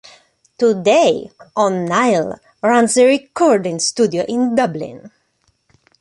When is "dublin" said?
4.55-5.11